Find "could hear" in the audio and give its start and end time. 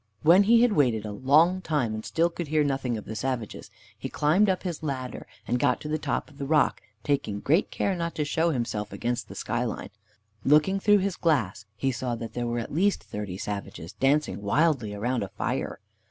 2.31-2.63